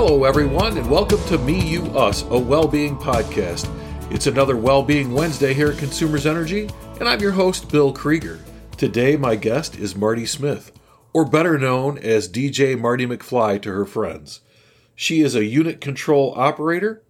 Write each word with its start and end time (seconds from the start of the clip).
Hello, 0.00 0.22
everyone, 0.22 0.78
and 0.78 0.88
welcome 0.88 1.20
to 1.24 1.36
Me, 1.38 1.60
You, 1.60 1.82
Us, 1.86 2.22
a 2.30 2.38
well 2.38 2.68
being 2.68 2.96
podcast. 2.96 3.68
It's 4.12 4.28
another 4.28 4.56
Well 4.56 4.80
Being 4.80 5.12
Wednesday 5.12 5.52
here 5.52 5.72
at 5.72 5.78
Consumers 5.78 6.24
Energy, 6.24 6.70
and 7.00 7.08
I'm 7.08 7.18
your 7.18 7.32
host, 7.32 7.68
Bill 7.68 7.92
Krieger. 7.92 8.38
Today, 8.76 9.16
my 9.16 9.34
guest 9.34 9.76
is 9.76 9.96
Marty 9.96 10.24
Smith, 10.24 10.70
or 11.12 11.24
better 11.24 11.58
known 11.58 11.98
as 11.98 12.28
DJ 12.28 12.78
Marty 12.78 13.08
McFly 13.08 13.60
to 13.62 13.72
her 13.72 13.84
friends. 13.84 14.40
She 14.94 15.20
is 15.20 15.34
a 15.34 15.44
unit 15.44 15.80
control 15.80 16.32
operator, 16.36 17.02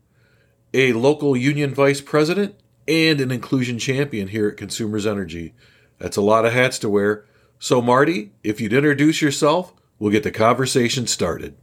a 0.72 0.94
local 0.94 1.36
union 1.36 1.74
vice 1.74 2.00
president, 2.00 2.54
and 2.88 3.20
an 3.20 3.30
inclusion 3.30 3.78
champion 3.78 4.28
here 4.28 4.48
at 4.48 4.56
Consumers 4.56 5.06
Energy. 5.06 5.52
That's 5.98 6.16
a 6.16 6.22
lot 6.22 6.46
of 6.46 6.54
hats 6.54 6.78
to 6.78 6.88
wear. 6.88 7.26
So, 7.58 7.82
Marty, 7.82 8.32
if 8.42 8.62
you'd 8.62 8.72
introduce 8.72 9.20
yourself, 9.20 9.74
we'll 9.98 10.10
get 10.10 10.22
the 10.22 10.30
conversation 10.30 11.06
started. 11.06 11.54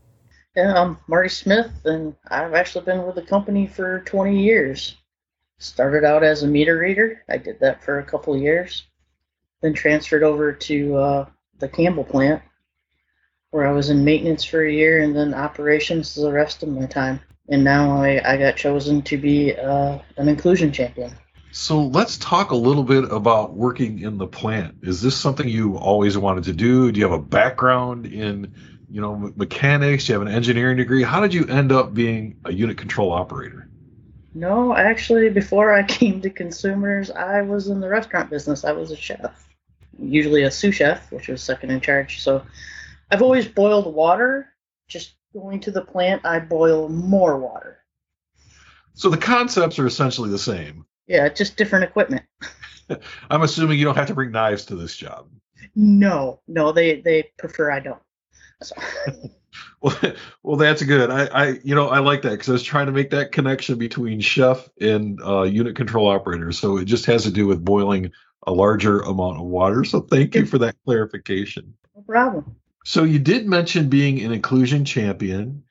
Yeah, 0.55 0.73
I'm 0.73 0.97
Marty 1.07 1.27
Smith, 1.27 1.69
and 1.83 2.15
I've 2.29 2.53
actually 2.53 2.85
been 2.85 3.05
with 3.05 3.15
the 3.15 3.21
company 3.21 3.67
for 3.67 3.99
20 4.01 4.41
years. 4.41 4.95
Started 5.57 6.05
out 6.05 6.23
as 6.23 6.43
a 6.43 6.47
meter 6.47 6.77
reader. 6.77 7.23
I 7.29 7.37
did 7.37 7.59
that 7.59 7.83
for 7.83 7.99
a 7.99 8.05
couple 8.05 8.33
of 8.33 8.41
years. 8.41 8.87
Then 9.61 9.73
transferred 9.73 10.23
over 10.23 10.53
to 10.53 10.95
uh, 10.95 11.25
the 11.59 11.67
Campbell 11.67 12.05
plant, 12.05 12.41
where 13.51 13.67
I 13.67 13.73
was 13.73 13.89
in 13.89 14.05
maintenance 14.05 14.45
for 14.45 14.63
a 14.63 14.71
year 14.71 15.01
and 15.01 15.13
then 15.13 15.33
operations 15.33 16.15
the 16.15 16.31
rest 16.31 16.63
of 16.63 16.69
my 16.69 16.85
time. 16.85 17.19
And 17.49 17.65
now 17.65 18.01
I, 18.01 18.21
I 18.23 18.37
got 18.37 18.55
chosen 18.55 19.01
to 19.03 19.17
be 19.17 19.53
uh, 19.53 19.99
an 20.15 20.29
inclusion 20.29 20.71
champion. 20.71 21.11
So 21.51 21.83
let's 21.83 22.17
talk 22.17 22.51
a 22.51 22.55
little 22.55 22.83
bit 22.83 23.11
about 23.11 23.53
working 23.53 23.99
in 23.99 24.17
the 24.17 24.27
plant. 24.27 24.75
Is 24.83 25.01
this 25.01 25.17
something 25.17 25.47
you 25.47 25.77
always 25.77 26.17
wanted 26.17 26.45
to 26.45 26.53
do? 26.53 26.91
Do 26.91 26.99
you 26.99 27.05
have 27.05 27.17
a 27.17 27.21
background 27.21 28.05
in 28.05 28.53
you 28.89 29.01
know 29.01 29.31
mechanics? 29.35 30.07
You 30.07 30.13
have 30.13 30.21
an 30.21 30.27
engineering 30.27 30.77
degree? 30.77 31.03
How 31.03 31.21
did 31.21 31.33
you 31.33 31.45
end 31.45 31.71
up 31.71 31.93
being 31.93 32.37
a 32.45 32.53
unit 32.53 32.77
control 32.77 33.11
operator? 33.11 33.69
No, 34.33 34.75
actually, 34.75 35.29
before 35.29 35.73
I 35.73 35.83
came 35.97 36.21
to 36.21 36.29
consumers, 36.29 37.11
I 37.11 37.41
was 37.41 37.67
in 37.67 37.79
the 37.79 37.89
restaurant 37.89 38.29
business. 38.29 38.65
I 38.65 38.71
was 38.71 38.91
a 38.91 38.95
chef, 38.95 39.47
usually 39.97 40.43
a 40.43 40.51
sous 40.51 40.75
chef, 40.75 41.11
which 41.11 41.27
was 41.27 41.41
second 41.41 41.71
in 41.71 41.81
charge. 41.81 42.21
So 42.21 42.45
I've 43.11 43.21
always 43.21 43.47
boiled 43.47 43.93
water. 43.93 44.49
Just 44.87 45.15
going 45.33 45.59
to 45.61 45.71
the 45.71 45.81
plant, 45.81 46.25
I 46.25 46.39
boil 46.39 46.89
more 46.89 47.37
water. 47.37 47.79
So 48.93 49.09
the 49.09 49.17
concepts 49.17 49.79
are 49.79 49.87
essentially 49.87 50.29
the 50.29 50.37
same. 50.37 50.85
Yeah, 51.07 51.27
just 51.29 51.57
different 51.57 51.85
equipment. 51.85 52.23
I'm 53.29 53.41
assuming 53.41 53.79
you 53.79 53.85
don't 53.85 53.97
have 53.97 54.07
to 54.07 54.13
bring 54.13 54.31
knives 54.31 54.65
to 54.65 54.75
this 54.75 54.95
job. 54.95 55.27
No, 55.75 56.41
no, 56.47 56.71
they 56.71 57.01
they 57.01 57.31
prefer 57.37 57.71
I 57.71 57.79
don't. 57.79 58.01
Well, 59.81 59.95
well, 60.43 60.55
that's 60.57 60.83
good. 60.83 61.11
I, 61.11 61.25
I, 61.25 61.59
you 61.63 61.75
know, 61.75 61.89
I 61.89 61.99
like 61.99 62.23
that 62.23 62.31
because 62.31 62.49
I 62.49 62.53
was 62.53 62.63
trying 62.63 62.87
to 62.87 62.91
make 62.91 63.11
that 63.11 63.31
connection 63.31 63.77
between 63.77 64.19
chef 64.19 64.67
and 64.81 65.21
uh, 65.21 65.43
unit 65.43 65.75
control 65.75 66.09
operator. 66.09 66.51
So 66.51 66.77
it 66.77 66.85
just 66.85 67.05
has 67.05 67.23
to 67.23 67.31
do 67.31 67.45
with 67.45 67.63
boiling 67.63 68.11
a 68.47 68.51
larger 68.51 68.99
amount 69.01 69.37
of 69.37 69.45
water. 69.45 69.83
So 69.83 70.01
thank 70.01 70.35
you 70.35 70.45
for 70.45 70.57
that 70.59 70.75
clarification. 70.85 71.75
No 71.95 72.01
problem. 72.01 72.55
So 72.83 73.03
you 73.03 73.19
did 73.19 73.47
mention 73.47 73.89
being 73.89 74.21
an 74.21 74.31
inclusion 74.31 74.85
champion, 74.85 75.63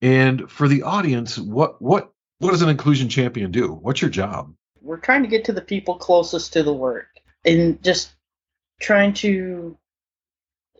and 0.00 0.50
for 0.50 0.68
the 0.68 0.82
audience, 0.82 1.38
what 1.38 1.80
what 1.80 2.12
what 2.38 2.50
does 2.50 2.62
an 2.62 2.68
inclusion 2.68 3.08
champion 3.08 3.50
do? 3.50 3.72
What's 3.72 4.00
your 4.00 4.10
job? 4.10 4.54
We're 4.80 4.98
trying 4.98 5.22
to 5.22 5.28
get 5.28 5.44
to 5.46 5.52
the 5.52 5.60
people 5.60 5.96
closest 5.96 6.52
to 6.54 6.62
the 6.62 6.72
work 6.72 7.08
and 7.44 7.82
just 7.82 8.12
trying 8.80 9.14
to 9.14 9.76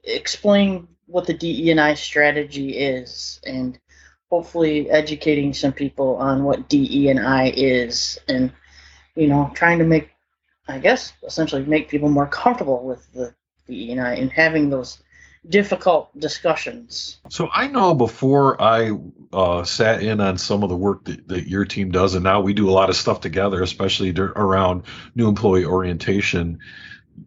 explain 0.05 0.89
what 1.13 1.27
the 1.27 1.35
DE&I 1.35 1.95
strategy 1.95 2.71
is 2.71 3.39
and 3.47 3.79
hopefully 4.31 4.91
educating 4.91 5.53
some 5.53 5.73
people 5.73 6.17
on 6.17 6.43
what 6.43 6.69
DE&I 6.71 7.53
is 7.55 8.19
and 8.29 8.51
you 9.15 9.29
know 9.29 9.51
trying 9.55 9.79
to 9.79 9.85
make 9.85 10.09
I 10.67 10.79
guess 10.79 11.13
essentially 11.23 11.65
make 11.67 11.91
people 11.91 12.09
more 12.09 12.27
comfortable 12.27 12.83
with 12.85 13.07
the 13.13 13.35
DE&I 13.69 14.15
and 14.15 14.33
having 14.33 14.71
those 14.71 15.03
difficult 15.49 16.19
discussions. 16.19 17.19
So 17.29 17.49
I 17.53 17.67
know 17.67 17.95
before 17.95 18.61
I 18.63 18.93
uh, 19.33 19.65
sat 19.65 20.03
in 20.03 20.21
on 20.21 20.39
some 20.39 20.63
of 20.63 20.69
the 20.69 20.77
work 20.77 21.05
that, 21.05 21.27
that, 21.29 21.49
your 21.49 21.65
team 21.65 21.91
does, 21.91 22.15
and 22.15 22.23
now 22.23 22.41
we 22.41 22.55
do 22.55 22.71
a 22.71 22.73
lot 22.73 22.91
of 22.91 22.97
stuff 22.97 23.21
together, 23.21 23.61
especially 23.61 24.15
around 24.17 24.85
new 25.17 25.29
employee 25.29 25.65
orientation 25.65 26.61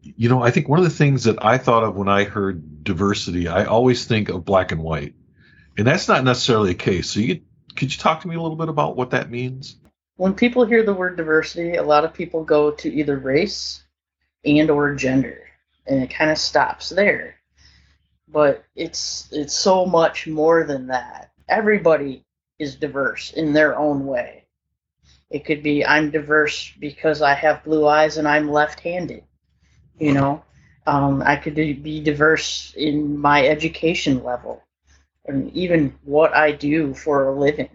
you 0.01 0.29
know, 0.29 0.41
I 0.41 0.51
think 0.51 0.69
one 0.69 0.79
of 0.79 0.85
the 0.85 0.91
things 0.91 1.23
that 1.25 1.43
I 1.43 1.57
thought 1.57 1.83
of 1.83 1.95
when 1.95 2.07
I 2.07 2.23
heard 2.23 2.83
diversity, 2.83 3.47
I 3.47 3.65
always 3.65 4.05
think 4.05 4.29
of 4.29 4.45
black 4.45 4.71
and 4.71 4.81
white, 4.81 5.15
and 5.77 5.85
that's 5.85 6.07
not 6.07 6.23
necessarily 6.23 6.69
the 6.69 6.75
case. 6.75 7.09
So, 7.09 7.19
you 7.19 7.41
could 7.75 7.91
you 7.91 7.99
talk 7.99 8.21
to 8.21 8.27
me 8.27 8.35
a 8.35 8.41
little 8.41 8.57
bit 8.57 8.69
about 8.69 8.95
what 8.95 9.11
that 9.11 9.29
means? 9.29 9.77
When 10.15 10.33
people 10.33 10.65
hear 10.65 10.83
the 10.83 10.93
word 10.93 11.17
diversity, 11.17 11.75
a 11.75 11.83
lot 11.83 12.05
of 12.05 12.13
people 12.13 12.43
go 12.43 12.71
to 12.71 12.93
either 12.93 13.17
race 13.17 13.83
and 14.45 14.69
or 14.69 14.95
gender, 14.95 15.41
and 15.85 16.01
it 16.01 16.09
kind 16.09 16.31
of 16.31 16.37
stops 16.37 16.89
there. 16.89 17.35
But 18.27 18.63
it's 18.75 19.29
it's 19.31 19.53
so 19.53 19.85
much 19.85 20.27
more 20.27 20.63
than 20.63 20.87
that. 20.87 21.31
Everybody 21.49 22.23
is 22.57 22.75
diverse 22.75 23.31
in 23.31 23.53
their 23.53 23.77
own 23.77 24.05
way. 24.05 24.45
It 25.29 25.45
could 25.45 25.63
be 25.63 25.85
I'm 25.85 26.11
diverse 26.11 26.71
because 26.79 27.21
I 27.21 27.33
have 27.33 27.63
blue 27.63 27.87
eyes 27.87 28.17
and 28.17 28.27
I'm 28.27 28.49
left-handed 28.49 29.23
you 29.99 30.13
know, 30.13 30.43
um, 30.87 31.21
I 31.25 31.35
could 31.35 31.55
be 31.55 32.01
diverse 32.01 32.73
in 32.75 33.17
my 33.17 33.47
education 33.47 34.23
level 34.23 34.61
and 35.25 35.51
even 35.53 35.95
what 36.03 36.35
I 36.35 36.51
do 36.51 36.93
for 36.93 37.27
a 37.27 37.39
living. 37.39 37.69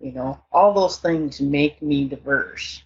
You 0.00 0.12
know, 0.12 0.40
all 0.52 0.74
those 0.74 0.98
things 0.98 1.40
make 1.40 1.80
me 1.80 2.08
diverse. 2.08 2.82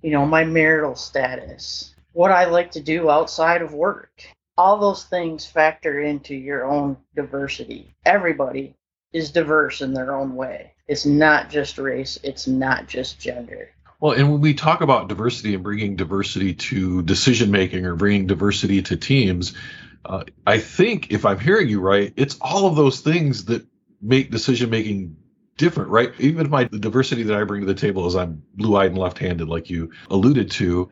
You 0.00 0.10
know, 0.10 0.26
my 0.26 0.44
marital 0.44 0.96
status, 0.96 1.94
what 2.12 2.32
I 2.32 2.46
like 2.46 2.72
to 2.72 2.80
do 2.80 3.10
outside 3.10 3.62
of 3.62 3.74
work. 3.74 4.22
All 4.58 4.78
those 4.78 5.04
things 5.04 5.46
factor 5.46 6.00
into 6.00 6.34
your 6.34 6.64
own 6.64 6.96
diversity. 7.14 7.94
Everybody 8.04 8.74
is 9.12 9.30
diverse 9.30 9.80
in 9.80 9.94
their 9.94 10.14
own 10.14 10.34
way. 10.34 10.72
It's 10.88 11.06
not 11.06 11.48
just 11.48 11.78
race, 11.78 12.18
it's 12.22 12.46
not 12.46 12.86
just 12.86 13.20
gender. 13.20 13.70
Well, 14.02 14.14
and 14.14 14.32
when 14.32 14.40
we 14.40 14.52
talk 14.52 14.80
about 14.80 15.08
diversity 15.08 15.54
and 15.54 15.62
bringing 15.62 15.94
diversity 15.94 16.54
to 16.54 17.02
decision 17.02 17.52
making 17.52 17.86
or 17.86 17.94
bringing 17.94 18.26
diversity 18.26 18.82
to 18.82 18.96
teams, 18.96 19.54
uh, 20.04 20.24
I 20.44 20.58
think 20.58 21.12
if 21.12 21.24
I'm 21.24 21.38
hearing 21.38 21.68
you 21.68 21.80
right, 21.80 22.12
it's 22.16 22.36
all 22.40 22.66
of 22.66 22.74
those 22.74 22.98
things 22.98 23.44
that 23.44 23.64
make 24.00 24.32
decision 24.32 24.70
making 24.70 25.18
different, 25.56 25.90
right? 25.90 26.10
Even 26.18 26.46
if 26.46 26.50
my 26.50 26.64
the 26.64 26.80
diversity 26.80 27.22
that 27.22 27.38
I 27.38 27.44
bring 27.44 27.60
to 27.60 27.66
the 27.68 27.78
table 27.78 28.08
is 28.08 28.16
I'm 28.16 28.42
blue 28.56 28.74
eyed 28.74 28.90
and 28.90 28.98
left 28.98 29.18
handed, 29.18 29.48
like 29.48 29.70
you 29.70 29.92
alluded 30.10 30.50
to, 30.50 30.90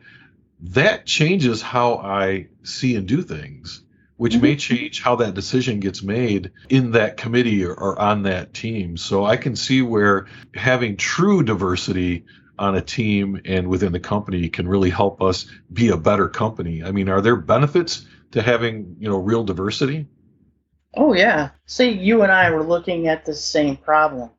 that 0.61 1.05
changes 1.05 1.61
how 1.61 1.95
I 1.95 2.47
see 2.63 2.95
and 2.95 3.05
do 3.05 3.23
things, 3.23 3.83
which 4.15 4.35
mm-hmm. 4.35 4.41
may 4.41 4.55
change 4.55 5.01
how 5.01 5.17
that 5.17 5.33
decision 5.33 5.81
gets 5.81 6.01
made 6.01 6.51
in 6.69 6.91
that 6.91 7.17
committee 7.17 7.65
or, 7.65 7.73
or 7.73 7.99
on 7.99 8.23
that 8.23 8.53
team. 8.53 8.95
So 8.95 9.25
I 9.25 9.35
can 9.35 9.57
see 9.57 9.81
where 9.81 10.27
having 10.53 10.95
true 10.95 11.43
diversity 11.43 12.23
on 12.59 12.75
a 12.75 12.81
team 12.81 13.41
and 13.45 13.67
within 13.67 13.91
the 13.91 13.99
company 13.99 14.49
can 14.49 14.67
really 14.67 14.89
help 14.89 15.21
us 15.21 15.45
be 15.71 15.89
a 15.89 15.97
better 15.97 16.27
company. 16.29 16.83
I 16.83 16.91
mean, 16.91 17.09
are 17.09 17.21
there 17.21 17.35
benefits 17.35 18.05
to 18.31 18.41
having, 18.41 18.95
you 18.99 19.09
know, 19.09 19.17
real 19.17 19.43
diversity? 19.43 20.07
Oh 20.95 21.13
yeah. 21.13 21.51
See, 21.65 21.89
you 21.89 22.23
and 22.23 22.31
I 22.31 22.51
were 22.51 22.63
looking 22.63 23.07
at 23.07 23.25
the 23.25 23.33
same 23.33 23.77
problem. 23.77 24.29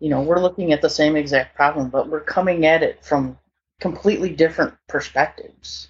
You 0.00 0.10
know, 0.10 0.22
we're 0.22 0.40
looking 0.40 0.72
at 0.72 0.82
the 0.82 0.90
same 0.90 1.14
exact 1.16 1.54
problem, 1.54 1.88
but 1.88 2.08
we're 2.08 2.20
coming 2.20 2.66
at 2.66 2.82
it 2.82 3.04
from 3.04 3.38
completely 3.80 4.30
different 4.30 4.74
perspectives. 4.88 5.88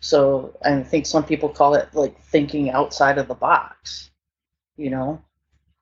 So 0.00 0.56
I 0.64 0.82
think 0.82 1.06
some 1.06 1.24
people 1.24 1.48
call 1.48 1.74
it 1.74 1.94
like 1.94 2.20
thinking 2.22 2.70
outside 2.70 3.18
of 3.18 3.28
the 3.28 3.34
box, 3.34 4.10
you 4.76 4.90
know. 4.90 5.22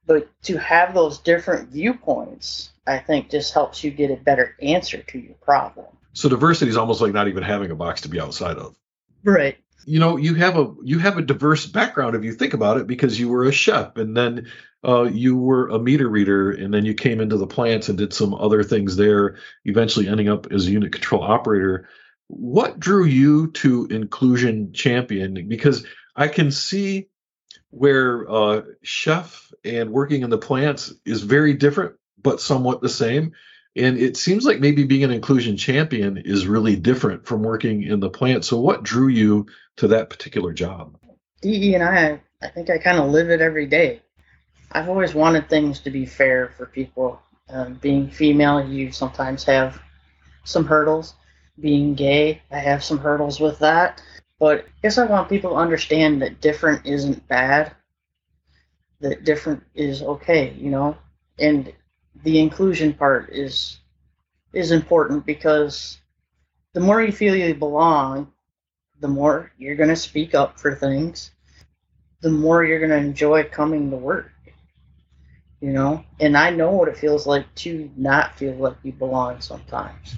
But 0.06 0.28
to 0.44 0.56
have 0.58 0.94
those 0.94 1.18
different 1.18 1.70
viewpoints 1.70 2.70
I 2.88 2.98
think 2.98 3.30
just 3.30 3.52
helps 3.52 3.84
you 3.84 3.90
get 3.90 4.10
a 4.10 4.16
better 4.16 4.56
answer 4.62 5.02
to 5.02 5.18
your 5.18 5.34
problem. 5.34 5.86
So 6.14 6.28
diversity 6.28 6.70
is 6.70 6.76
almost 6.76 7.00
like 7.00 7.12
not 7.12 7.28
even 7.28 7.42
having 7.42 7.70
a 7.70 7.76
box 7.76 8.00
to 8.02 8.08
be 8.08 8.18
outside 8.18 8.56
of. 8.56 8.74
Right. 9.22 9.58
You 9.84 10.00
know, 10.00 10.16
you 10.16 10.34
have 10.34 10.56
a 10.56 10.74
you 10.82 10.98
have 10.98 11.18
a 11.18 11.22
diverse 11.22 11.66
background 11.66 12.16
if 12.16 12.24
you 12.24 12.32
think 12.32 12.54
about 12.54 12.78
it 12.78 12.86
because 12.86 13.18
you 13.18 13.28
were 13.28 13.44
a 13.44 13.52
chef 13.52 13.96
and 13.96 14.16
then 14.16 14.48
uh, 14.86 15.04
you 15.04 15.36
were 15.36 15.68
a 15.68 15.78
meter 15.78 16.08
reader 16.08 16.50
and 16.50 16.72
then 16.72 16.84
you 16.84 16.94
came 16.94 17.20
into 17.20 17.36
the 17.36 17.46
plants 17.46 17.88
and 17.88 17.98
did 17.98 18.12
some 18.12 18.34
other 18.34 18.62
things 18.62 18.96
there, 18.96 19.36
eventually 19.64 20.08
ending 20.08 20.28
up 20.28 20.50
as 20.52 20.66
a 20.66 20.70
unit 20.70 20.92
control 20.92 21.22
operator. 21.22 21.88
What 22.28 22.78
drew 22.78 23.04
you 23.04 23.50
to 23.52 23.86
inclusion 23.86 24.72
champion? 24.72 25.48
Because 25.48 25.86
I 26.14 26.28
can 26.28 26.50
see 26.50 27.08
where 27.70 28.30
uh, 28.30 28.62
chef 28.82 29.52
and 29.64 29.90
working 29.90 30.22
in 30.22 30.30
the 30.30 30.38
plants 30.38 30.92
is 31.04 31.22
very 31.22 31.54
different 31.54 31.94
but 32.22 32.40
somewhat 32.40 32.80
the 32.80 32.88
same. 32.88 33.32
And 33.76 33.98
it 33.98 34.16
seems 34.16 34.44
like 34.44 34.60
maybe 34.60 34.84
being 34.84 35.04
an 35.04 35.10
inclusion 35.10 35.56
champion 35.56 36.16
is 36.16 36.46
really 36.46 36.74
different 36.74 37.26
from 37.26 37.42
working 37.42 37.82
in 37.82 38.00
the 38.00 38.10
plant. 38.10 38.44
So, 38.44 38.58
what 38.58 38.82
drew 38.82 39.08
you 39.08 39.46
to 39.76 39.88
that 39.88 40.10
particular 40.10 40.52
job? 40.52 40.96
DE 41.42 41.74
and 41.74 41.84
I, 41.84 42.20
I 42.42 42.48
think 42.48 42.70
I 42.70 42.78
kind 42.78 42.98
of 42.98 43.10
live 43.10 43.30
it 43.30 43.40
every 43.40 43.66
day. 43.66 44.02
I've 44.72 44.88
always 44.88 45.14
wanted 45.14 45.48
things 45.48 45.80
to 45.80 45.90
be 45.90 46.06
fair 46.06 46.48
for 46.56 46.66
people. 46.66 47.20
Um, 47.48 47.74
being 47.74 48.10
female, 48.10 48.68
you 48.68 48.92
sometimes 48.92 49.44
have 49.44 49.80
some 50.44 50.66
hurdles. 50.66 51.14
Being 51.60 51.94
gay, 51.94 52.42
I 52.50 52.58
have 52.58 52.84
some 52.84 52.98
hurdles 52.98 53.40
with 53.40 53.58
that. 53.60 54.02
But 54.38 54.60
I 54.60 54.70
guess 54.82 54.98
I 54.98 55.06
want 55.06 55.28
people 55.28 55.50
to 55.50 55.56
understand 55.56 56.22
that 56.22 56.40
different 56.40 56.86
isn't 56.86 57.26
bad, 57.26 57.72
that 59.00 59.24
different 59.24 59.64
is 59.74 60.02
okay, 60.02 60.54
you 60.54 60.70
know? 60.70 60.96
And 61.38 61.72
the 62.22 62.38
inclusion 62.38 62.94
part 62.94 63.30
is 63.30 63.78
is 64.52 64.70
important 64.70 65.26
because 65.26 65.98
the 66.72 66.80
more 66.80 67.02
you 67.02 67.12
feel 67.12 67.36
you 67.36 67.54
belong, 67.54 68.32
the 69.00 69.08
more 69.08 69.52
you're 69.58 69.76
going 69.76 69.88
to 69.88 69.96
speak 69.96 70.34
up 70.34 70.58
for 70.58 70.74
things, 70.74 71.30
the 72.20 72.30
more 72.30 72.64
you're 72.64 72.78
going 72.78 72.90
to 72.90 72.96
enjoy 72.96 73.44
coming 73.44 73.90
to 73.90 73.96
work. 73.96 74.30
You 75.60 75.72
know, 75.72 76.04
and 76.20 76.36
I 76.36 76.50
know 76.50 76.70
what 76.70 76.88
it 76.88 76.96
feels 76.96 77.26
like 77.26 77.52
to 77.56 77.90
not 77.96 78.38
feel 78.38 78.54
like 78.54 78.76
you 78.84 78.92
belong 78.92 79.40
sometimes. 79.40 80.16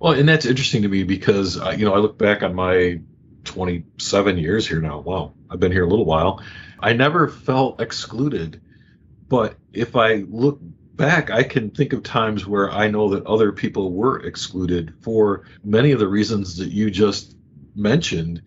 Well, 0.00 0.14
and 0.14 0.28
that's 0.28 0.44
interesting 0.44 0.82
to 0.82 0.88
me 0.88 1.04
because 1.04 1.56
uh, 1.56 1.70
you 1.70 1.84
know 1.84 1.94
I 1.94 1.98
look 1.98 2.18
back 2.18 2.42
on 2.42 2.54
my 2.54 3.00
27 3.44 4.38
years 4.38 4.66
here 4.66 4.80
now. 4.80 4.98
Wow, 4.98 5.34
I've 5.48 5.60
been 5.60 5.70
here 5.70 5.84
a 5.84 5.88
little 5.88 6.04
while. 6.04 6.42
I 6.80 6.94
never 6.94 7.28
felt 7.28 7.80
excluded, 7.80 8.60
but 9.28 9.54
if 9.72 9.94
I 9.94 10.24
look 10.28 10.60
back, 10.96 11.30
I 11.30 11.42
can 11.42 11.70
think 11.70 11.92
of 11.92 12.02
times 12.02 12.46
where 12.46 12.70
I 12.70 12.88
know 12.88 13.10
that 13.10 13.26
other 13.26 13.52
people 13.52 13.92
were 13.92 14.20
excluded 14.20 14.94
for 15.02 15.44
many 15.62 15.92
of 15.92 15.98
the 15.98 16.08
reasons 16.08 16.56
that 16.56 16.70
you 16.70 16.90
just 16.90 17.36
mentioned. 17.74 18.42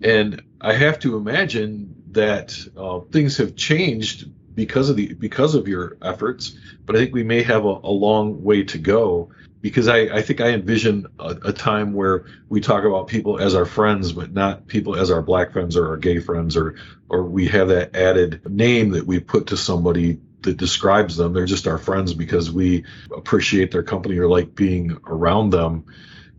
And 0.00 0.42
I 0.60 0.74
have 0.74 0.98
to 1.00 1.16
imagine 1.16 1.94
that 2.12 2.56
uh, 2.76 3.00
things 3.12 3.36
have 3.38 3.56
changed 3.56 4.30
because 4.54 4.90
of 4.90 4.96
the 4.96 5.14
because 5.14 5.54
of 5.54 5.68
your 5.68 5.96
efforts, 6.02 6.56
but 6.84 6.96
I 6.96 6.98
think 6.98 7.14
we 7.14 7.22
may 7.22 7.42
have 7.42 7.64
a, 7.64 7.68
a 7.68 7.92
long 7.92 8.42
way 8.42 8.64
to 8.64 8.78
go 8.78 9.30
because 9.60 9.88
I, 9.88 9.98
I 9.98 10.22
think 10.22 10.40
I 10.40 10.48
envision 10.48 11.06
a, 11.18 11.36
a, 11.46 11.52
time 11.52 11.92
where 11.92 12.26
we 12.48 12.60
talk 12.60 12.84
about 12.84 13.08
people 13.08 13.38
as 13.38 13.54
our 13.54 13.64
friends, 13.64 14.12
but 14.12 14.32
not 14.32 14.66
people 14.66 14.96
as 14.96 15.10
our 15.10 15.22
black 15.22 15.52
friends 15.52 15.76
or 15.76 15.88
our 15.88 15.96
gay 15.96 16.18
friends, 16.20 16.56
or 16.56 16.76
or 17.08 17.24
we 17.24 17.46
have 17.48 17.68
that 17.68 17.94
added 17.94 18.48
name 18.50 18.90
that 18.90 19.06
we 19.06 19.20
put 19.20 19.48
to 19.48 19.56
somebody 19.56 20.18
that 20.42 20.56
describes 20.56 21.16
them. 21.16 21.32
They're 21.32 21.46
just 21.46 21.66
our 21.66 21.78
friends 21.78 22.14
because 22.14 22.50
we 22.50 22.84
appreciate 23.14 23.70
their 23.70 23.82
company 23.82 24.18
or 24.18 24.28
like 24.28 24.54
being 24.54 24.96
around 25.06 25.50
them. 25.50 25.86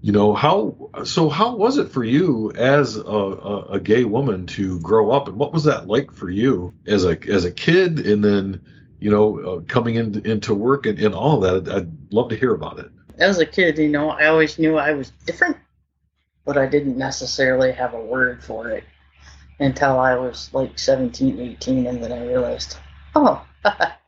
You 0.02 0.14
know 0.14 0.34
how 0.34 0.92
so 1.04 1.28
how 1.28 1.56
was 1.56 1.78
it 1.78 1.90
for 1.90 2.06
you 2.06 2.54
as 2.56 2.96
a, 2.96 3.02
a, 3.02 3.62
a, 3.74 3.80
gay 3.82 4.06
woman 4.06 4.48
to 4.48 4.80
grow 4.80 5.12
up? 5.12 5.28
And 5.28 5.38
what 5.38 5.52
was 5.52 5.66
that 5.66 5.88
like 5.88 6.14
for 6.14 6.30
you 6.30 6.74
as 6.88 7.04
a 7.04 7.20
as 7.28 7.44
a 7.44 7.52
kid 7.52 8.06
and 8.08 8.24
then 8.24 8.62
you 9.00 9.12
know 9.12 9.40
uh, 9.40 9.60
coming 9.68 9.96
in, 9.96 10.26
into 10.26 10.54
work 10.54 10.86
and, 10.86 10.98
and 11.00 11.14
all 11.14 11.44
of 11.44 11.66
that? 11.66 11.74
I'd, 11.74 11.78
I'd 11.78 12.14
love 12.14 12.30
to 12.30 12.38
hear 12.38 12.54
about 12.54 12.80
it. 12.80 12.90
As 13.18 13.40
a 13.40 13.46
kid 13.46 13.78
you 13.78 13.90
know 13.90 14.12
i 14.12 14.28
always 14.28 14.58
knew 14.58 14.78
i 14.78 14.94
was 14.94 15.12
different 15.26 15.58
but 16.46 16.58
i 16.58 16.66
didn't 16.66 16.98
necessarily 16.98 17.74
have 17.74 17.94
a 17.94 18.00
word 18.00 18.42
for 18.42 18.70
it 18.70 18.86
until 19.60 20.00
i 20.00 20.16
was 20.16 20.50
like 20.54 20.80
17 20.80 21.38
18 21.38 21.86
and 21.88 22.02
then 22.02 22.14
i 22.14 22.26
realized 22.26 22.78
oh 23.16 23.46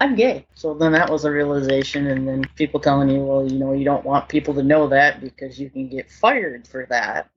I'm 0.00 0.16
gay. 0.16 0.46
So 0.54 0.74
then 0.74 0.92
that 0.92 1.10
was 1.10 1.24
a 1.24 1.30
realization, 1.30 2.08
and 2.08 2.26
then 2.26 2.44
people 2.56 2.80
telling 2.80 3.08
you, 3.08 3.20
well, 3.20 3.46
you 3.46 3.58
know, 3.58 3.72
you 3.72 3.84
don't 3.84 4.04
want 4.04 4.28
people 4.28 4.52
to 4.54 4.62
know 4.62 4.88
that 4.88 5.20
because 5.20 5.58
you 5.60 5.70
can 5.70 5.88
get 5.88 6.10
fired 6.10 6.66
for 6.66 6.86
that. 6.90 7.30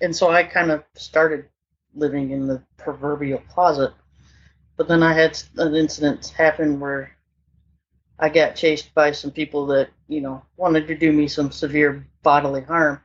And 0.00 0.14
so 0.14 0.30
I 0.30 0.42
kind 0.42 0.70
of 0.72 0.82
started 0.94 1.46
living 1.94 2.30
in 2.30 2.46
the 2.46 2.62
proverbial 2.76 3.42
closet. 3.48 3.92
But 4.76 4.88
then 4.88 5.02
I 5.02 5.12
had 5.12 5.40
an 5.58 5.74
incident 5.76 6.26
happen 6.28 6.80
where 6.80 7.16
I 8.18 8.28
got 8.28 8.56
chased 8.56 8.94
by 8.94 9.12
some 9.12 9.30
people 9.30 9.66
that, 9.66 9.90
you 10.08 10.20
know, 10.20 10.42
wanted 10.56 10.88
to 10.88 10.96
do 10.96 11.12
me 11.12 11.28
some 11.28 11.52
severe 11.52 12.06
bodily 12.22 12.62
harm. 12.62 13.00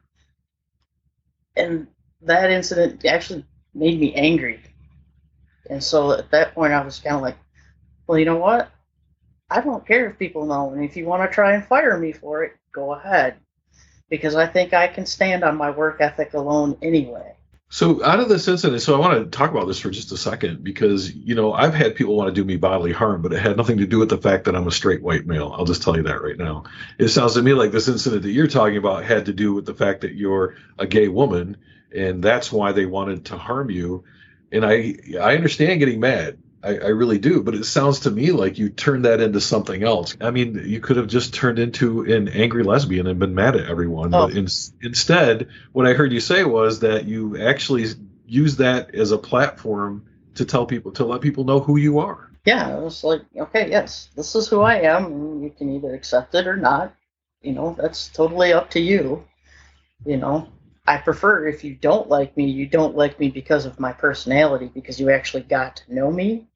And 1.56 1.88
that 2.22 2.50
incident 2.52 3.06
actually 3.06 3.46
made 3.74 4.00
me 4.00 4.14
angry. 4.16 4.60
And 5.70 5.84
so 5.84 6.12
at 6.14 6.32
that 6.32 6.56
point, 6.56 6.74
I 6.74 6.84
was 6.84 7.00
kind 7.00 7.16
of 7.16 7.22
like, 7.22 7.38
well, 8.08 8.18
you 8.18 8.26
know 8.26 8.38
what? 8.38 8.72
I 9.50 9.62
don't 9.62 9.86
care 9.86 10.10
if 10.10 10.18
people 10.18 10.46
know, 10.46 10.72
and 10.72 10.84
if 10.84 10.98
you 10.98 11.06
want 11.06 11.30
to 11.30 11.34
try 11.34 11.54
and 11.54 11.66
fire 11.66 11.98
me 11.98 12.12
for 12.12 12.44
it, 12.44 12.54
go 12.74 12.94
ahead. 12.94 13.36
Because 14.10 14.36
I 14.36 14.48
think 14.48 14.74
I 14.74 14.88
can 14.88 15.06
stand 15.06 15.44
on 15.44 15.58
my 15.58 15.70
work 15.70 15.98
ethic 16.00 16.34
alone 16.34 16.78
anyway. 16.82 17.38
So, 17.70 18.04
out 18.04 18.22
of 18.22 18.30
this 18.30 18.48
incident, 18.48 18.82
so 18.82 18.96
I 18.96 19.00
want 19.00 19.20
to 19.20 19.38
talk 19.38 19.52
about 19.52 19.68
this 19.68 19.80
for 19.80 19.90
just 19.90 20.14
a 20.14 20.18
second 20.18 20.64
because, 20.64 21.14
you 21.14 21.36
know, 21.36 21.52
I've 21.52 21.74
had 21.74 21.96
people 21.96 22.16
want 22.16 22.34
to 22.34 22.42
do 22.42 22.46
me 22.46 22.56
bodily 22.56 22.94
harm, 22.94 23.22
but 23.22 23.34
it 23.34 23.40
had 23.40 23.58
nothing 23.58 23.80
to 23.80 23.86
do 23.86 24.00
with 24.00 24.08
the 24.08 24.18
fact 24.18 24.46
that 24.46 24.56
I'm 24.56 24.68
a 24.68 24.72
straight 24.72 25.04
white 25.04 25.26
male. 25.26 25.54
I'll 25.54 25.66
just 25.66 25.84
tell 25.84 25.98
you 25.98 26.04
that 26.04 26.22
right 26.22 26.38
now. 26.38 26.64
It 26.98 27.10
sounds 27.10 27.34
to 27.34 27.42
me 27.42 27.54
like 27.54 27.72
this 27.72 27.90
incident 27.90 28.24
that 28.24 28.32
you're 28.32 28.48
talking 28.48 28.78
about 28.78 29.04
had 29.04 29.26
to 29.26 29.34
do 29.34 29.54
with 29.54 29.66
the 29.66 29.74
fact 29.74 30.02
that 30.02 30.14
you're 30.14 30.56
a 30.80 30.88
gay 30.88 31.10
woman, 31.10 31.58
and 31.94 32.24
that's 32.24 32.54
why 32.54 32.72
they 32.72 32.86
wanted 32.86 33.26
to 33.26 33.38
harm 33.38 33.70
you. 33.70 34.06
And 34.50 34.66
I, 34.66 34.96
I 35.20 35.36
understand 35.36 35.82
getting 35.82 36.00
mad. 36.00 36.38
I, 36.64 36.70
I, 36.78 36.88
really 36.88 37.18
do. 37.18 37.42
But 37.44 37.56
it 37.56 37.66
sounds 37.66 38.02
to 38.02 38.12
me 38.12 38.32
like 38.32 38.58
you 38.58 38.70
turned 38.70 39.06
that 39.06 39.22
into 39.22 39.40
something 39.40 39.84
else. 39.84 40.18
I 40.20 40.32
mean, 40.32 40.62
you 40.66 40.80
could 40.80 40.98
have 40.98 41.08
just 41.08 41.34
turned 41.34 41.60
into 41.60 42.02
an 42.02 42.28
angry 42.30 42.64
lesbian 42.64 43.08
and 43.08 43.20
been 43.20 43.36
mad 43.36 43.56
at 43.56 43.70
everyone. 43.70 44.14
Oh. 44.14 44.28
But 44.28 44.36
in, 44.36 44.48
instead, 44.82 45.50
what 45.72 45.88
I 45.88 45.94
heard 45.94 46.12
you 46.12 46.20
say 46.20 46.44
was 46.44 46.80
that 46.80 47.06
you 47.06 47.42
actually 47.42 47.86
use 48.26 48.58
that 48.58 48.94
as 48.94 49.12
a 49.12 49.18
platform 49.18 50.06
to 50.36 50.46
tell 50.46 50.66
people, 50.66 50.92
to 50.94 51.06
let 51.06 51.22
people 51.22 51.44
know 51.44 51.60
who 51.60 51.78
you 51.78 52.00
are. 52.00 52.30
Yeah, 52.46 52.78
it 52.78 52.82
was 52.82 53.04
like, 53.04 53.24
okay, 53.36 53.70
yes, 53.70 54.10
this 54.16 54.36
is 54.36 54.48
who 54.48 54.62
I 54.62 54.76
am. 54.82 55.06
And 55.06 55.44
you 55.44 55.50
can 55.50 55.76
either 55.76 55.94
accept 55.94 56.34
it 56.34 56.48
or 56.48 56.56
not. 56.56 56.94
You 57.42 57.54
know, 57.54 57.76
that's 57.78 58.08
totally 58.10 58.54
up 58.54 58.70
to 58.72 58.80
you. 58.80 59.26
You 60.06 60.18
know, 60.18 60.48
I 60.88 60.98
prefer 60.98 61.48
if 61.48 61.64
you 61.64 61.76
don't 61.76 62.08
like 62.08 62.36
me, 62.38 62.46
you 62.50 62.66
don't 62.66 62.96
like 62.96 63.20
me 63.20 63.30
because 63.30 63.66
of 63.66 63.80
my 63.80 63.92
personality, 63.92 64.72
because 64.74 65.00
you 65.00 65.12
actually 65.12 65.44
got 65.44 65.76
to 65.78 65.94
know 65.94 66.10
me 66.10 66.48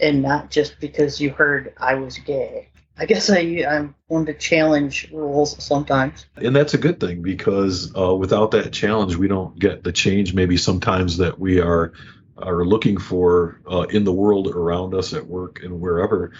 and 0.00 0.20
not 0.20 0.50
just 0.50 0.80
because 0.80 1.20
you 1.20 1.30
heard 1.30 1.72
I 1.78 1.94
was 1.94 2.18
gay. 2.18 2.68
I 2.98 3.06
guess 3.06 3.30
I, 3.30 3.64
I'm 3.68 3.94
one 4.08 4.26
to 4.26 4.34
challenge 4.34 5.10
rules 5.12 5.62
sometimes. 5.64 6.26
And 6.36 6.54
that's 6.54 6.74
a 6.74 6.78
good 6.78 7.00
thing 7.00 7.22
because 7.22 7.92
uh, 7.96 8.14
without 8.14 8.50
that 8.50 8.72
challenge, 8.72 9.16
we 9.16 9.28
don't 9.28 9.58
get 9.58 9.82
the 9.82 9.92
change 9.92 10.34
maybe 10.34 10.56
sometimes 10.56 11.16
that 11.18 11.38
we 11.38 11.60
are 11.60 11.92
are 12.36 12.64
looking 12.64 12.98
for 12.98 13.60
uh, 13.70 13.82
in 13.82 14.04
the 14.04 14.12
world 14.12 14.48
around 14.48 14.94
us 14.94 15.12
at 15.14 15.26
work 15.26 15.60
and 15.62 15.80
wherever. 15.80 16.32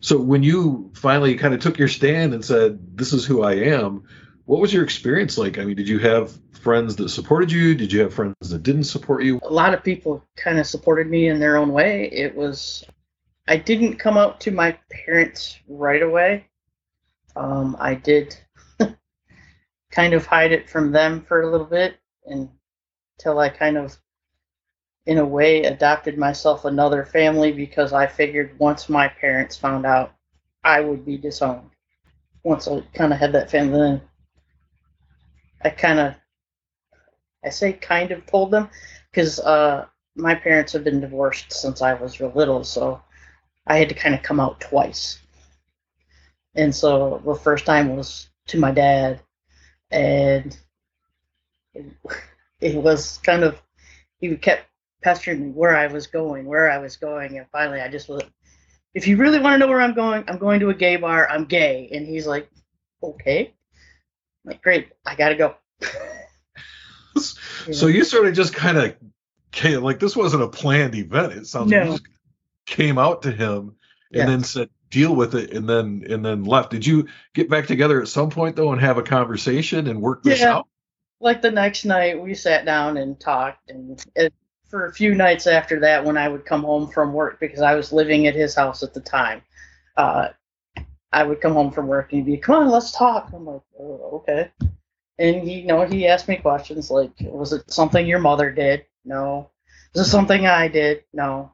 So 0.00 0.18
when 0.18 0.42
you 0.42 0.90
finally 0.94 1.34
kind 1.34 1.52
of 1.52 1.60
took 1.60 1.78
your 1.78 1.88
stand 1.88 2.32
and 2.32 2.44
said, 2.44 2.96
"This 2.96 3.12
is 3.12 3.24
who 3.24 3.42
I 3.42 3.54
am," 3.54 4.04
what 4.48 4.62
was 4.62 4.72
your 4.72 4.82
experience 4.82 5.36
like? 5.36 5.58
I 5.58 5.64
mean, 5.64 5.76
did 5.76 5.86
you 5.86 5.98
have 5.98 6.32
friends 6.52 6.96
that 6.96 7.10
supported 7.10 7.52
you? 7.52 7.74
Did 7.74 7.92
you 7.92 8.00
have 8.00 8.14
friends 8.14 8.34
that 8.40 8.62
didn't 8.62 8.84
support 8.84 9.22
you? 9.22 9.38
A 9.42 9.52
lot 9.52 9.74
of 9.74 9.84
people 9.84 10.24
kind 10.36 10.58
of 10.58 10.66
supported 10.66 11.06
me 11.06 11.28
in 11.28 11.38
their 11.38 11.58
own 11.58 11.70
way. 11.70 12.08
It 12.10 12.34
was 12.34 12.82
I 13.46 13.58
didn't 13.58 13.98
come 13.98 14.16
out 14.16 14.40
to 14.40 14.50
my 14.50 14.78
parents 14.90 15.58
right 15.68 16.02
away. 16.02 16.46
Um, 17.36 17.76
I 17.78 17.94
did 17.94 18.38
kind 19.90 20.14
of 20.14 20.24
hide 20.24 20.52
it 20.52 20.70
from 20.70 20.92
them 20.92 21.26
for 21.28 21.42
a 21.42 21.50
little 21.50 21.66
bit 21.66 21.98
until 22.24 23.38
I 23.38 23.50
kind 23.50 23.76
of, 23.76 23.98
in 25.04 25.18
a 25.18 25.26
way, 25.26 25.64
adopted 25.64 26.16
myself 26.16 26.64
another 26.64 27.04
family 27.04 27.52
because 27.52 27.92
I 27.92 28.06
figured 28.06 28.58
once 28.58 28.88
my 28.88 29.08
parents 29.08 29.58
found 29.58 29.84
out, 29.84 30.14
I 30.64 30.80
would 30.80 31.04
be 31.04 31.18
disowned. 31.18 31.68
Once 32.44 32.66
I 32.66 32.80
kind 32.94 33.12
of 33.12 33.18
had 33.18 33.32
that 33.32 33.50
family, 33.50 33.78
then 33.78 34.07
I 35.62 35.70
kind 35.70 35.98
of, 35.98 36.14
I 37.44 37.50
say 37.50 37.72
kind 37.72 38.10
of 38.10 38.26
told 38.26 38.50
them 38.50 38.68
because 39.10 39.40
uh, 39.40 39.86
my 40.14 40.34
parents 40.34 40.72
have 40.72 40.84
been 40.84 41.00
divorced 41.00 41.52
since 41.52 41.82
I 41.82 41.94
was 41.94 42.20
real 42.20 42.32
little, 42.34 42.64
so 42.64 43.00
I 43.66 43.78
had 43.78 43.88
to 43.88 43.94
kind 43.94 44.14
of 44.14 44.22
come 44.22 44.40
out 44.40 44.60
twice. 44.60 45.20
And 46.54 46.74
so 46.74 47.22
the 47.24 47.34
first 47.34 47.66
time 47.66 47.96
was 47.96 48.28
to 48.48 48.58
my 48.58 48.72
dad, 48.72 49.20
and 49.90 50.56
it, 51.74 51.86
it 52.60 52.74
was 52.74 53.18
kind 53.18 53.44
of 53.44 53.60
he 54.20 54.36
kept 54.36 54.66
pestering 55.02 55.40
me 55.40 55.50
where 55.50 55.76
I 55.76 55.86
was 55.86 56.06
going, 56.06 56.46
where 56.46 56.70
I 56.70 56.78
was 56.78 56.96
going, 56.96 57.38
and 57.38 57.46
finally 57.52 57.80
I 57.80 57.88
just 57.88 58.08
was. 58.08 58.22
If 58.94 59.06
you 59.06 59.16
really 59.16 59.38
want 59.38 59.54
to 59.54 59.58
know 59.58 59.68
where 59.68 59.80
I'm 59.80 59.94
going, 59.94 60.24
I'm 60.26 60.38
going 60.38 60.60
to 60.60 60.70
a 60.70 60.74
gay 60.74 60.96
bar. 60.96 61.28
I'm 61.30 61.44
gay, 61.44 61.88
and 61.92 62.06
he's 62.06 62.26
like, 62.26 62.50
okay, 63.02 63.54
like 64.44 64.62
great, 64.62 64.88
I 65.06 65.14
gotta 65.14 65.34
go. 65.34 65.54
so 67.72 67.86
you 67.86 68.04
sort 68.04 68.26
of 68.26 68.34
just 68.34 68.54
kind 68.54 68.78
of 68.78 68.96
came 69.52 69.82
like 69.82 70.00
this 70.00 70.16
wasn't 70.16 70.42
a 70.42 70.48
planned 70.48 70.94
event. 70.94 71.32
It 71.32 71.46
sounds 71.46 71.70
no. 71.70 71.92
like 71.92 72.02
came 72.66 72.98
out 72.98 73.22
to 73.22 73.30
him 73.30 73.76
and 74.12 74.28
then 74.28 74.42
said 74.42 74.68
deal 74.90 75.14
with 75.14 75.34
it 75.34 75.52
and 75.52 75.68
then 75.68 76.02
and 76.08 76.24
then 76.24 76.44
left 76.44 76.70
did 76.70 76.86
you 76.86 77.06
get 77.34 77.50
back 77.50 77.66
together 77.66 78.00
at 78.00 78.08
some 78.08 78.30
point 78.30 78.56
though 78.56 78.72
and 78.72 78.80
have 78.80 78.96
a 78.96 79.02
conversation 79.02 79.86
and 79.86 80.00
work 80.00 80.22
this 80.22 80.40
yeah. 80.40 80.56
out 80.56 80.66
like 81.20 81.42
the 81.42 81.50
next 81.50 81.84
night 81.84 82.18
we 82.18 82.32
sat 82.32 82.64
down 82.64 82.96
and 82.96 83.20
talked 83.20 83.70
and 83.70 84.02
it, 84.16 84.32
for 84.68 84.86
a 84.86 84.92
few 84.92 85.14
nights 85.14 85.46
after 85.46 85.80
that 85.80 86.04
when 86.04 86.16
I 86.16 86.28
would 86.28 86.44
come 86.44 86.62
home 86.62 86.88
from 86.88 87.12
work 87.12 87.40
because 87.40 87.60
I 87.60 87.74
was 87.74 87.92
living 87.92 88.26
at 88.26 88.34
his 88.34 88.54
house 88.54 88.82
at 88.82 88.94
the 88.94 89.00
time. 89.00 89.42
Uh, 89.96 90.28
I 91.12 91.24
would 91.24 91.40
come 91.40 91.54
home 91.54 91.70
from 91.70 91.86
work 91.86 92.12
and 92.12 92.24
he'd 92.24 92.32
be, 92.32 92.38
"Come 92.38 92.56
on, 92.56 92.70
let's 92.70 92.92
talk." 92.92 93.30
I'm 93.32 93.46
like, 93.46 93.62
oh, 93.78 94.10
"Okay." 94.14 94.50
And 95.18 95.42
he, 95.42 95.60
you 95.60 95.66
know, 95.66 95.84
he 95.84 96.06
asked 96.06 96.28
me 96.28 96.36
questions 96.36 96.90
like, 96.90 97.12
"Was 97.20 97.52
it 97.52 97.70
something 97.70 98.06
your 98.06 98.20
mother 98.20 98.50
did?" 98.50 98.84
No. 99.04 99.50
Was 99.94 100.06
it 100.06 100.10
something 100.10 100.46
I 100.46 100.68
did? 100.68 101.04
No. 101.12 101.52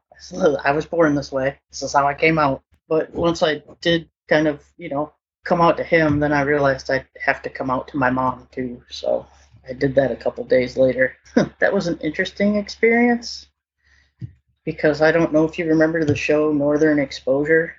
I 0.64 0.72
was 0.72 0.86
born 0.86 1.14
this 1.14 1.32
way. 1.32 1.58
This 1.70 1.82
is 1.82 1.92
how 1.92 2.06
I 2.06 2.14
came 2.14 2.38
out. 2.38 2.62
But 2.88 3.12
once 3.14 3.42
I 3.42 3.62
did 3.80 4.08
kind 4.28 4.46
of, 4.46 4.64
you 4.76 4.88
know, 4.88 5.12
come 5.44 5.60
out 5.60 5.76
to 5.76 5.84
him, 5.84 6.20
then 6.20 6.32
I 6.32 6.42
realized 6.42 6.90
I'd 6.90 7.06
have 7.20 7.42
to 7.42 7.50
come 7.50 7.70
out 7.70 7.88
to 7.88 7.96
my 7.96 8.10
mom 8.10 8.48
too. 8.50 8.82
So 8.90 9.26
I 9.68 9.72
did 9.72 9.94
that 9.94 10.12
a 10.12 10.16
couple 10.16 10.44
days 10.44 10.76
later. 10.76 11.16
that 11.58 11.72
was 11.72 11.86
an 11.86 11.98
interesting 11.98 12.56
experience 12.56 13.48
because 14.64 15.02
I 15.02 15.12
don't 15.12 15.32
know 15.32 15.44
if 15.44 15.58
you 15.58 15.66
remember 15.66 16.04
the 16.04 16.16
show 16.16 16.52
Northern 16.52 16.98
Exposure. 16.98 17.74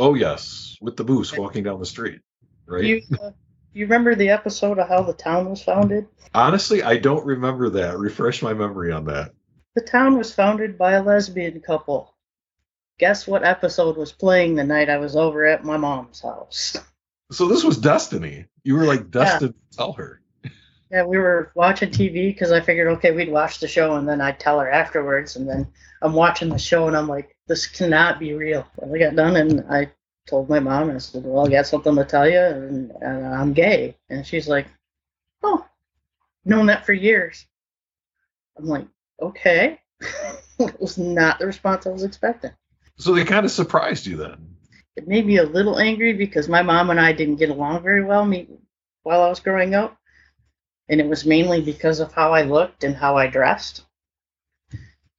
Oh 0.00 0.14
yes, 0.14 0.78
with 0.80 0.96
the 0.96 1.04
moose 1.04 1.36
walking 1.36 1.62
down 1.62 1.78
the 1.78 1.84
street, 1.84 2.22
right? 2.64 2.82
You, 2.82 3.02
uh, 3.22 3.32
you 3.74 3.84
remember 3.84 4.14
the 4.14 4.30
episode 4.30 4.78
of 4.78 4.88
how 4.88 5.02
the 5.02 5.12
town 5.12 5.50
was 5.50 5.62
founded? 5.62 6.06
Honestly, 6.32 6.82
I 6.82 6.96
don't 6.96 7.26
remember 7.26 7.68
that. 7.68 7.98
Refresh 7.98 8.40
my 8.40 8.54
memory 8.54 8.92
on 8.92 9.04
that. 9.04 9.32
The 9.74 9.82
town 9.82 10.16
was 10.16 10.32
founded 10.32 10.78
by 10.78 10.92
a 10.92 11.02
lesbian 11.02 11.60
couple. 11.60 12.14
Guess 12.98 13.26
what 13.26 13.44
episode 13.44 13.98
was 13.98 14.10
playing 14.10 14.54
the 14.54 14.64
night 14.64 14.88
I 14.88 14.96
was 14.96 15.16
over 15.16 15.44
at 15.44 15.64
my 15.64 15.76
mom's 15.76 16.22
house? 16.22 16.78
So 17.30 17.46
this 17.46 17.62
was 17.62 17.76
destiny. 17.76 18.46
You 18.64 18.76
were 18.76 18.84
like 18.84 19.10
destined 19.10 19.54
yeah. 19.54 19.70
to 19.70 19.76
tell 19.76 19.92
her. 19.92 20.22
Yeah, 20.90 21.04
we 21.04 21.18
were 21.18 21.52
watching 21.54 21.90
TV 21.90 22.34
because 22.34 22.50
I 22.50 22.60
figured, 22.60 22.88
okay, 22.88 23.12
we'd 23.12 23.30
watch 23.30 23.60
the 23.60 23.68
show 23.68 23.94
and 23.94 24.08
then 24.08 24.20
I'd 24.20 24.40
tell 24.40 24.58
her 24.58 24.68
afterwards. 24.68 25.36
And 25.36 25.48
then 25.48 25.68
I'm 26.02 26.14
watching 26.14 26.48
the 26.48 26.58
show 26.58 26.88
and 26.88 26.96
I'm 26.96 27.06
like, 27.06 27.36
this 27.46 27.66
cannot 27.66 28.18
be 28.18 28.32
real. 28.32 28.66
And 28.82 28.90
we 28.90 28.98
got 28.98 29.14
done 29.14 29.36
and 29.36 29.64
I 29.70 29.92
told 30.28 30.48
my 30.48 30.58
mom, 30.58 30.90
I 30.90 30.98
said, 30.98 31.24
well, 31.24 31.46
I 31.46 31.50
got 31.50 31.66
something 31.66 31.94
to 31.94 32.04
tell 32.04 32.28
you 32.28 32.40
and, 32.40 32.90
and 33.02 33.24
I'm 33.24 33.52
gay. 33.52 33.96
And 34.08 34.26
she's 34.26 34.48
like, 34.48 34.66
oh, 35.44 35.64
known 36.44 36.66
that 36.66 36.84
for 36.84 36.92
years. 36.92 37.46
I'm 38.58 38.66
like, 38.66 38.88
okay. 39.22 39.80
it 40.58 40.80
was 40.80 40.98
not 40.98 41.38
the 41.38 41.46
response 41.46 41.86
I 41.86 41.90
was 41.90 42.02
expecting. 42.02 42.50
So 42.96 43.14
they 43.14 43.24
kind 43.24 43.46
of 43.46 43.52
surprised 43.52 44.06
you 44.06 44.16
then. 44.16 44.56
It 44.96 45.06
made 45.06 45.24
me 45.24 45.36
a 45.36 45.44
little 45.44 45.78
angry 45.78 46.14
because 46.14 46.48
my 46.48 46.62
mom 46.62 46.90
and 46.90 46.98
I 46.98 47.12
didn't 47.12 47.36
get 47.36 47.50
along 47.50 47.84
very 47.84 48.04
well 48.04 48.24
me, 48.24 48.48
while 49.04 49.22
I 49.22 49.28
was 49.28 49.38
growing 49.38 49.76
up 49.76 49.96
and 50.90 51.00
it 51.00 51.06
was 51.06 51.24
mainly 51.24 51.62
because 51.62 52.00
of 52.00 52.12
how 52.12 52.34
I 52.34 52.42
looked 52.42 52.82
and 52.82 52.96
how 52.96 53.16
I 53.16 53.28
dressed. 53.28 53.84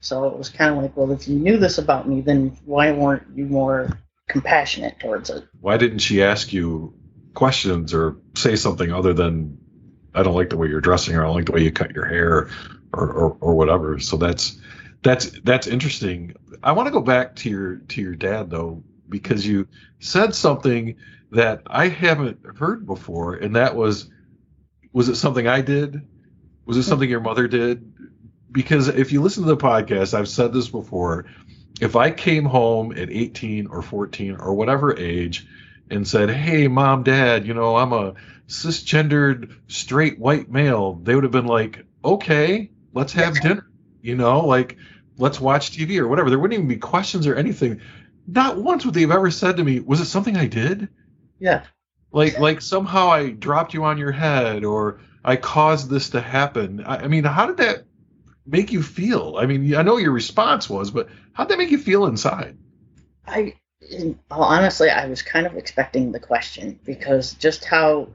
So 0.01 0.25
it 0.25 0.37
was 0.37 0.49
kind 0.49 0.75
of 0.75 0.81
like, 0.81 0.97
well, 0.97 1.11
if 1.11 1.27
you 1.27 1.39
knew 1.39 1.57
this 1.57 1.77
about 1.77 2.09
me, 2.09 2.19
then 2.19 2.57
why 2.65 2.91
weren't 2.91 3.23
you 3.33 3.45
more 3.45 3.97
compassionate 4.27 4.99
towards 4.99 5.29
it? 5.29 5.45
Why 5.61 5.77
didn't 5.77 5.99
she 5.99 6.21
ask 6.23 6.51
you 6.51 6.93
questions 7.33 7.93
or 7.93 8.17
say 8.35 8.57
something 8.57 8.91
other 8.91 9.13
than, 9.13 9.57
I 10.13 10.23
don't 10.23 10.35
like 10.35 10.49
the 10.49 10.57
way 10.57 10.67
you're 10.67 10.81
dressing 10.81 11.15
or 11.15 11.21
I 11.21 11.27
don't 11.27 11.35
like 11.35 11.45
the 11.45 11.53
way 11.53 11.63
you 11.63 11.71
cut 11.71 11.91
your 11.91 12.05
hair 12.05 12.49
or, 12.93 13.07
or, 13.07 13.37
or 13.39 13.53
whatever. 13.55 13.97
So 13.99 14.17
that's, 14.17 14.59
that's, 15.03 15.31
that's 15.43 15.67
interesting. 15.67 16.35
I 16.61 16.73
want 16.73 16.87
to 16.87 16.91
go 16.91 17.01
back 17.01 17.37
to 17.37 17.49
your, 17.49 17.77
to 17.77 18.01
your 18.01 18.15
dad 18.15 18.49
though, 18.49 18.83
because 19.07 19.47
you 19.47 19.69
said 19.99 20.35
something 20.35 20.97
that 21.31 21.61
I 21.67 21.87
haven't 21.87 22.39
heard 22.57 22.85
before. 22.85 23.35
And 23.35 23.55
that 23.55 23.73
was, 23.73 24.09
was 24.93 25.09
it 25.09 25.15
something 25.15 25.47
I 25.47 25.61
did? 25.61 26.07
Was 26.65 26.77
it 26.77 26.83
something 26.83 27.09
your 27.09 27.21
mother 27.21 27.47
did? 27.47 27.93
Because 28.51 28.87
if 28.89 29.11
you 29.11 29.21
listen 29.21 29.43
to 29.43 29.49
the 29.49 29.57
podcast, 29.57 30.13
I've 30.13 30.27
said 30.27 30.53
this 30.53 30.67
before. 30.67 31.25
If 31.79 31.95
I 31.95 32.11
came 32.11 32.45
home 32.45 32.91
at 32.91 33.09
18 33.09 33.67
or 33.67 33.81
14 33.81 34.35
or 34.35 34.53
whatever 34.53 34.97
age 34.97 35.47
and 35.89 36.07
said, 36.07 36.29
Hey, 36.29 36.67
mom, 36.67 37.03
dad, 37.03 37.47
you 37.47 37.53
know, 37.53 37.77
I'm 37.77 37.93
a 37.93 38.13
cisgendered 38.47 39.55
straight 39.67 40.19
white 40.19 40.51
male, 40.51 40.99
they 41.01 41.15
would 41.15 41.23
have 41.23 41.31
been 41.31 41.47
like, 41.47 41.85
Okay, 42.03 42.71
let's 42.93 43.13
have 43.13 43.39
dinner. 43.41 43.67
You 44.01 44.15
know, 44.15 44.45
like, 44.45 44.77
let's 45.17 45.39
watch 45.39 45.71
TV 45.71 45.97
or 45.99 46.07
whatever. 46.07 46.29
There 46.29 46.39
wouldn't 46.39 46.57
even 46.57 46.67
be 46.67 46.77
questions 46.77 47.27
or 47.27 47.35
anything. 47.35 47.81
Not 48.27 48.57
once 48.57 48.85
would 48.85 48.93
they 48.93 49.01
have 49.01 49.11
ever 49.11 49.31
said 49.31 49.57
to 49.57 49.63
me, 49.63 49.79
Was 49.79 50.01
it 50.01 50.05
something 50.05 50.35
I 50.35 50.47
did? 50.47 50.89
Yeah 51.39 51.63
like 52.11 52.39
like 52.39 52.61
somehow 52.61 53.09
I 53.09 53.29
dropped 53.29 53.73
you 53.73 53.83
on 53.83 53.97
your 53.97 54.11
head 54.11 54.63
or 54.63 54.99
I 55.23 55.35
caused 55.35 55.89
this 55.89 56.09
to 56.11 56.21
happen. 56.21 56.83
I, 56.83 56.97
I, 56.97 57.07
mean, 57.07 57.23
how 57.23 57.45
did 57.45 57.57
that 57.57 57.85
make 58.45 58.71
you 58.71 58.81
feel? 58.81 59.37
I 59.37 59.45
mean, 59.45 59.75
I 59.75 59.83
know 59.83 59.97
your 59.97 60.11
response 60.11 60.69
was, 60.69 60.91
but 60.91 61.09
how 61.33 61.43
did 61.43 61.51
that 61.51 61.57
make 61.57 61.71
you 61.71 61.77
feel 61.77 62.05
inside? 62.05 62.57
I, 63.27 63.55
well, 64.29 64.43
honestly, 64.43 64.89
I 64.89 65.05
was 65.05 65.21
kind 65.21 65.45
of 65.45 65.55
expecting 65.55 66.11
the 66.11 66.19
question 66.19 66.79
because 66.83 67.33
just 67.35 67.65
how 67.65 68.09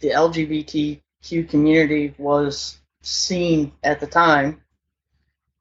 the 0.00 0.10
LGBTQ 0.10 1.48
community 1.48 2.14
was 2.18 2.78
seen 3.02 3.72
at 3.82 4.00
the 4.00 4.06
time, 4.06 4.62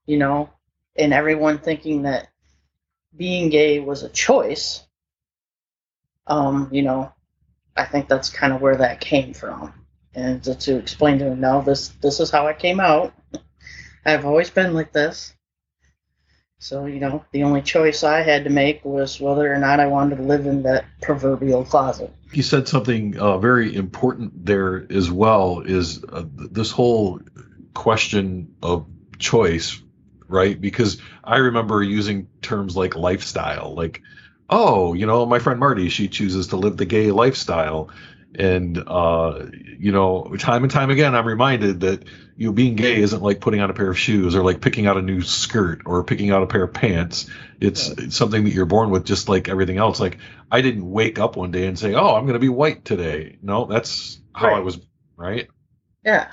you 0.05 0.17
know, 0.17 0.49
and 0.95 1.13
everyone 1.13 1.59
thinking 1.59 2.03
that 2.03 2.29
being 3.15 3.49
gay 3.49 3.79
was 3.79 4.03
a 4.03 4.09
choice. 4.09 4.85
Um, 6.27 6.69
you 6.71 6.83
know, 6.83 7.11
I 7.79 7.85
think 7.85 8.07
that's 8.07 8.29
kind 8.29 8.53
of 8.53 8.61
where 8.61 8.75
that 8.75 8.99
came 8.99 9.33
from. 9.33 9.73
And 10.13 10.43
to, 10.43 10.55
to 10.55 10.77
explain 10.77 11.19
to 11.19 11.25
him, 11.25 11.39
no, 11.39 11.61
this 11.61 11.89
this 12.01 12.19
is 12.19 12.29
how 12.29 12.47
I 12.47 12.53
came 12.53 12.79
out. 12.79 13.13
I've 14.05 14.25
always 14.25 14.49
been 14.49 14.73
like 14.73 14.91
this. 14.91 15.33
So, 16.61 16.87
you 16.87 16.99
know, 16.99 17.23
the 17.31 17.43
only 17.43 17.61
choice 17.61 18.03
I 18.03 18.21
had 18.21 18.43
to 18.43 18.49
make 18.49 18.83
was 18.83 19.21
whether 19.21 19.51
or 19.51 19.57
not 19.59 19.79
I 19.79 19.87
wanted 19.87 20.17
to 20.17 20.23
live 20.23 20.45
in 20.45 20.63
that 20.63 20.85
proverbial 21.01 21.63
closet. 21.63 22.13
You 22.33 22.43
said 22.43 22.67
something 22.67 23.17
uh, 23.17 23.37
very 23.37 23.73
important 23.73 24.45
there 24.45 24.85
as 24.91 25.09
well 25.09 25.61
is 25.61 26.03
uh, 26.03 26.25
this 26.27 26.69
whole 26.69 27.21
question 27.73 28.55
of 28.61 28.87
choice, 29.19 29.81
right? 30.27 30.59
Because 30.59 31.01
I 31.23 31.37
remember 31.37 31.81
using 31.81 32.27
terms 32.41 32.75
like 32.75 32.95
lifestyle, 32.95 33.73
like 33.73 34.01
oh, 34.49 34.93
you 34.93 35.05
know, 35.05 35.25
my 35.25 35.39
friend 35.39 35.59
Marty, 35.59 35.89
she 35.89 36.07
chooses 36.07 36.47
to 36.47 36.57
live 36.57 36.77
the 36.77 36.85
gay 36.85 37.11
lifestyle. 37.11 37.89
And, 38.35 38.77
uh, 38.77 39.47
you 39.79 39.91
know, 39.91 40.35
time 40.37 40.63
and 40.63 40.71
time 40.71 40.91
again, 40.91 41.15
I'm 41.15 41.25
reminded 41.27 41.79
that, 41.81 42.03
you 42.37 42.47
know, 42.47 42.53
being 42.53 42.75
gay 42.75 43.01
isn't 43.01 43.23
like 43.23 43.41
putting 43.41 43.59
on 43.59 43.71
a 43.71 43.73
pair 43.73 43.89
of 43.89 43.97
shoes 43.97 44.35
or 44.35 44.43
like 44.43 44.61
picking 44.61 44.85
out 44.85 44.97
a 44.97 45.01
new 45.01 45.21
skirt 45.21 45.81
or 45.85 46.03
picking 46.03 46.29
out 46.29 46.43
a 46.43 46.47
pair 46.47 46.63
of 46.63 46.73
pants. 46.73 47.27
It's, 47.59 47.89
it's 47.89 48.15
something 48.15 48.43
that 48.43 48.53
you're 48.53 48.65
born 48.65 48.91
with, 48.91 49.03
just 49.03 49.29
like 49.29 49.49
everything 49.49 49.77
else. 49.77 49.99
Like, 49.99 50.19
I 50.51 50.61
didn't 50.61 50.89
wake 50.89 51.17
up 51.17 51.37
one 51.37 51.51
day 51.51 51.65
and 51.65 51.77
say, 51.77 51.95
oh, 51.95 52.15
I'm 52.15 52.25
going 52.25 52.33
to 52.33 52.39
be 52.39 52.49
white 52.49 52.85
today. 52.85 53.39
No, 53.41 53.65
that's 53.65 54.21
how 54.33 54.49
right. 54.49 54.57
I 54.57 54.59
was, 54.59 54.79
right? 55.17 55.47
Yeah. 56.05 56.31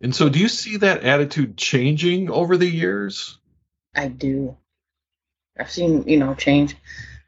And 0.00 0.14
so, 0.14 0.28
do 0.28 0.38
you 0.38 0.48
see 0.48 0.78
that 0.78 1.02
attitude 1.02 1.56
changing 1.56 2.30
over 2.30 2.56
the 2.56 2.68
years? 2.68 3.38
I 3.94 4.08
do. 4.08 4.56
I've 5.58 5.70
seen, 5.70 6.06
you 6.08 6.18
know, 6.18 6.34
change 6.34 6.76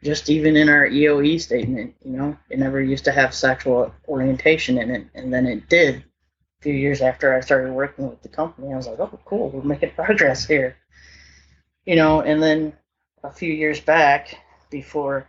just 0.05 0.29
even 0.29 0.55
in 0.57 0.69
our 0.69 0.87
EOE 0.87 1.41
statement, 1.41 1.95
you 2.05 2.13
know, 2.13 2.37
it 2.51 2.59
never 2.59 2.81
used 2.81 3.07
to 3.07 3.13
have 3.13 3.35
sexual 3.35 3.93
orientation 4.07 4.79
in 4.79 4.91
it. 4.91 5.07
And 5.15 5.33
then 5.33 5.47
it 5.47 5.69
did 5.71 5.97
a 5.97 6.63
few 6.63 6.75
years 6.75 7.01
after 7.01 7.35
I 7.35 7.41
started 7.41 7.73
working 7.73 8.09
with 8.09 8.21
the 8.23 8.29
company. 8.29 8.73
I 8.73 8.77
was 8.77 8.87
like, 8.87 9.01
oh, 9.01 9.19
cool, 9.25 9.49
we're 9.49 9.63
making 9.63 9.91
progress 9.97 10.47
here. 10.47 10.77
You 11.87 11.97
know, 11.97 12.21
and 12.21 12.43
then 12.43 12.75
a 13.23 13.31
few 13.31 13.53
years 13.53 13.81
back, 13.81 14.39
before 14.71 15.29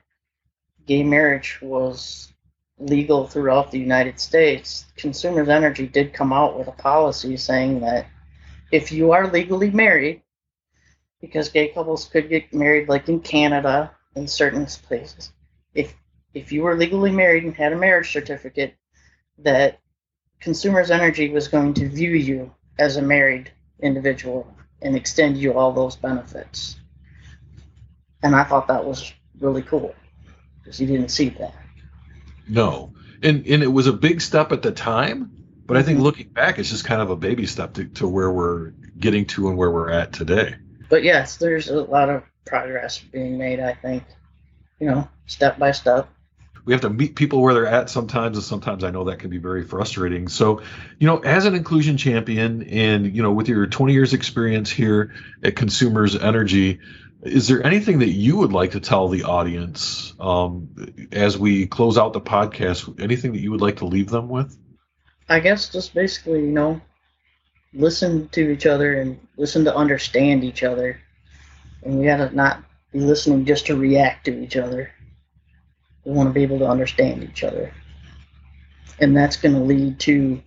gay 0.86 1.04
marriage 1.04 1.60
was 1.62 2.34
legal 2.78 3.28
throughout 3.28 3.72
the 3.72 3.80
United 3.80 4.20
States, 4.20 4.86
Consumers 4.98 5.48
Energy 5.48 5.88
did 5.88 6.14
come 6.14 6.34
out 6.34 6.58
with 6.58 6.68
a 6.68 6.74
policy 6.74 7.38
saying 7.38 7.80
that 7.80 8.08
if 8.72 8.92
you 8.92 9.12
are 9.12 9.32
legally 9.32 9.70
married, 9.72 10.22
because 11.26 11.50
gay 11.50 11.70
couples 11.70 12.06
could 12.06 12.30
get 12.30 12.54
married 12.54 12.88
like 12.88 13.10
in 13.10 13.20
Canada 13.20 13.92
in 14.16 14.28
certain 14.28 14.66
places. 14.66 15.32
If 15.74 15.94
if 16.36 16.52
you 16.52 16.62
were 16.64 16.78
legally 16.78 17.12
married 17.12 17.44
and 17.44 17.56
had 17.56 17.74
a 17.74 17.78
marriage 17.78 18.12
certificate, 18.12 18.76
that 19.40 19.80
Consumers 20.40 20.92
Energy 20.92 21.30
was 21.30 21.48
going 21.48 21.74
to 21.76 21.90
view 21.90 22.12
you 22.12 22.54
as 22.78 22.98
a 22.98 23.02
married 23.02 23.52
individual 23.82 24.56
and 24.82 24.96
extend 24.96 25.38
you 25.38 25.54
all 25.54 25.72
those 25.72 25.96
benefits. 25.96 26.78
And 28.22 28.36
I 28.36 28.44
thought 28.44 28.68
that 28.68 28.86
was 28.86 29.12
really 29.40 29.64
cool 29.64 29.96
because 30.60 30.80
you 30.80 30.86
didn't 30.86 31.10
see 31.10 31.30
that. 31.30 31.56
No. 32.48 32.94
And 33.24 33.48
and 33.48 33.64
it 33.64 33.68
was 33.68 33.88
a 33.88 33.94
big 33.94 34.22
step 34.22 34.52
at 34.52 34.62
the 34.62 34.72
time, 34.72 35.32
but 35.66 35.76
I 35.76 35.82
think 35.82 35.98
mm-hmm. 35.98 36.04
looking 36.04 36.28
back 36.28 36.60
it's 36.60 36.70
just 36.70 36.86
kind 36.86 37.02
of 37.02 37.10
a 37.10 37.16
baby 37.16 37.48
step 37.48 37.74
to, 37.74 37.86
to 37.86 38.08
where 38.08 38.32
we're 38.32 38.72
getting 39.00 39.26
to 39.26 39.48
and 39.48 39.58
where 39.58 39.72
we're 39.72 39.90
at 39.90 40.14
today 40.14 40.56
but 40.90 41.04
yes, 41.04 41.38
there's 41.38 41.70
a 41.70 41.82
lot 41.82 42.10
of 42.10 42.24
progress 42.46 43.00
being 43.00 43.38
made. 43.38 43.60
I 43.60 43.74
think, 43.74 44.04
you 44.80 44.88
know, 44.88 45.08
step 45.26 45.58
by 45.58 45.72
step. 45.72 46.10
we 46.66 46.74
have 46.74 46.82
to 46.82 46.90
meet 46.90 47.16
people 47.16 47.42
where 47.42 47.54
they're 47.54 47.68
at 47.68 47.90
sometimes, 47.90 48.38
and 48.38 48.44
sometimes 48.44 48.84
I 48.84 48.92
know 48.92 49.06
that 49.06 49.20
can 49.20 49.30
be 49.30 49.38
very 49.38 49.64
frustrating. 49.64 50.28
So, 50.28 50.62
you 51.00 51.08
know, 51.08 51.20
as 51.20 51.46
an 51.46 51.56
inclusion 51.56 51.98
champion, 51.98 52.64
and 52.64 53.16
you 53.16 53.22
know, 53.24 53.32
with 53.32 53.48
your 53.48 53.68
20 53.68 53.94
years 53.94 54.14
experience 54.14 54.70
here 54.70 55.14
at 55.44 55.56
Consumers 55.56 56.16
Energy, 56.16 56.80
is 57.22 57.48
there 57.48 57.66
anything 57.66 58.00
that 58.00 58.10
you 58.10 58.38
would 58.38 58.54
like 58.54 58.72
to 58.72 58.80
tell 58.80 59.10
the 59.10 59.24
audience 59.24 60.14
um, 60.20 61.08
as 61.12 61.38
we 61.38 61.66
close 61.66 61.98
out 61.98 62.14
the 62.14 62.22
podcast? 62.22 63.02
Anything 63.02 63.34
that 63.34 63.40
you 63.40 63.52
would 63.52 63.62
like 63.62 63.78
to 63.78 63.86
leave 63.86 64.10
them 64.10 64.30
with? 64.30 64.56
I 65.28 65.40
guess 65.40 65.70
just 65.70 65.96
basically, 65.96 66.42
you 66.42 66.52
know, 66.52 66.82
listen 67.76 68.30
to 68.30 68.52
each 68.52 68.66
other 68.66 69.00
and 69.00 69.20
listen 69.38 69.66
to 69.66 69.76
understand 69.76 70.44
each 70.44 70.64
other. 70.64 71.00
And 71.84 72.00
we 72.00 72.06
gotta 72.06 72.34
not 72.34 72.64
be 72.92 73.00
listening 73.00 73.46
just 73.46 73.66
to 73.68 73.76
react 73.76 74.26
to 74.26 74.44
each 74.44 74.56
other. 74.56 74.92
We 76.06 76.14
want 76.14 76.30
to 76.30 76.34
be 76.34 76.44
able 76.44 76.60
to 76.60 76.68
understand 76.68 77.24
each 77.24 77.44
other. 77.44 77.74
And 79.00 79.16
that's 79.16 79.36
going 79.36 79.56
to 79.56 79.62
lead 79.62 80.00
to, 80.02 80.42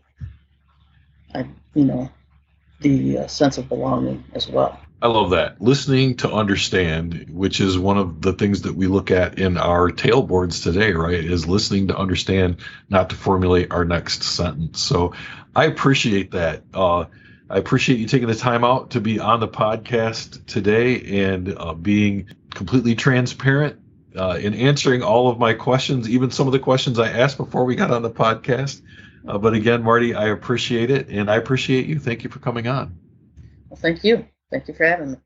I, 1.35 1.47
you 1.75 1.85
know, 1.85 2.11
the 2.81 3.19
uh, 3.19 3.27
sense 3.27 3.59
of 3.59 3.69
belonging 3.69 4.25
as 4.35 4.49
well. 4.49 4.81
I 5.00 5.07
love 5.07 5.31
that. 5.31 5.61
Listening 5.61 6.17
to 6.17 6.33
understand, 6.33 7.26
which 7.31 7.61
is 7.61 7.78
one 7.78 7.99
of 7.99 8.21
the 8.21 8.33
things 8.33 8.62
that 8.62 8.75
we 8.75 8.88
look 8.88 9.12
at 9.12 9.38
in 9.38 9.57
our 9.57 9.90
tailboards 9.90 10.62
today, 10.62 10.93
right? 10.93 11.25
Is 11.25 11.47
listening 11.47 11.88
to 11.88 11.97
understand, 11.97 12.57
not 12.88 13.11
to 13.11 13.17
formulate 13.17 13.71
our 13.71 13.85
next 13.85 14.25
sentence. 14.25 14.81
So 14.81 15.14
I 15.55 15.67
appreciate 15.67 16.33
that. 16.33 16.64
Uh, 16.75 17.05
I 17.49 17.59
appreciate 17.59 18.00
you 18.00 18.07
taking 18.07 18.26
the 18.26 18.35
time 18.35 18.64
out 18.64 18.90
to 18.90 19.00
be 19.00 19.21
on 19.21 19.38
the 19.38 19.47
podcast 19.47 20.45
today 20.47 21.26
and 21.28 21.55
uh, 21.57 21.75
being 21.75 22.26
completely 22.50 22.97
transparent 22.97 23.78
uh, 24.17 24.38
in 24.40 24.52
answering 24.52 25.02
all 25.02 25.28
of 25.28 25.38
my 25.38 25.55
questions, 25.55 26.11
even 26.11 26.33
some 26.33 26.49
of 26.49 26.52
the 26.52 26.59
questions 26.59 26.99
I 26.99 27.09
asked 27.11 27.37
before 27.37 27.64
we 27.64 27.76
got 27.76 27.93
on 27.93 28.02
the 28.02 28.11
podcast. 28.11 28.83
Uh, 29.26 29.38
but 29.38 29.55
again, 29.55 29.85
Marty, 29.85 30.14
I 30.14 30.28
appreciate 30.28 30.90
it 30.90 31.09
and 31.09 31.31
I 31.31 31.37
appreciate 31.37 31.87
you. 31.87 32.00
Thank 32.00 32.25
you 32.25 32.31
for 32.31 32.40
coming 32.40 32.67
on. 32.67 32.99
Well, 33.69 33.78
thank 33.81 34.02
you. 34.02 34.26
Thank 34.50 34.69
you 34.69 34.75
for 34.75 34.85
having 34.85 35.12
me. 35.12 35.19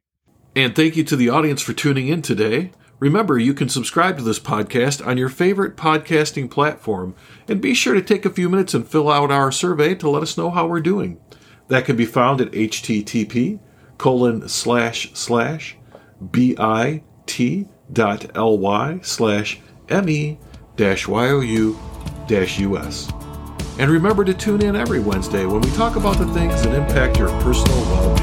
And 0.54 0.74
thank 0.74 0.96
you 0.96 1.04
to 1.04 1.16
the 1.16 1.30
audience 1.30 1.62
for 1.62 1.72
tuning 1.72 2.08
in 2.08 2.22
today. 2.22 2.72
Remember, 2.98 3.38
you 3.38 3.54
can 3.54 3.68
subscribe 3.68 4.16
to 4.18 4.22
this 4.22 4.38
podcast 4.38 5.04
on 5.04 5.18
your 5.18 5.28
favorite 5.28 5.76
podcasting 5.76 6.50
platform, 6.50 7.14
and 7.48 7.60
be 7.60 7.74
sure 7.74 7.94
to 7.94 8.02
take 8.02 8.24
a 8.24 8.30
few 8.30 8.48
minutes 8.48 8.74
and 8.74 8.86
fill 8.86 9.10
out 9.10 9.32
our 9.32 9.50
survey 9.50 9.94
to 9.96 10.08
let 10.08 10.22
us 10.22 10.36
know 10.36 10.50
how 10.50 10.66
we're 10.66 10.80
doing. 10.80 11.20
That 11.68 11.84
can 11.84 11.96
be 11.96 12.04
found 12.04 12.40
at 12.40 12.52
http 12.52 13.58
colon 13.98 14.48
slash 14.48 15.10
slash 15.14 15.76
bit 16.30 17.00
dot 17.92 18.36
ly 18.36 19.00
slash 19.02 19.60
me 20.04 20.38
dash 20.76 21.08
you 21.08 21.78
dash 22.28 22.60
us. 22.60 23.10
And 23.78 23.90
remember 23.90 24.24
to 24.24 24.34
tune 24.34 24.62
in 24.62 24.76
every 24.76 25.00
Wednesday 25.00 25.46
when 25.46 25.62
we 25.62 25.70
talk 25.70 25.96
about 25.96 26.18
the 26.18 26.26
things 26.34 26.62
that 26.62 26.74
impact 26.74 27.18
your 27.18 27.30
personal 27.40 27.80
well. 27.82 28.21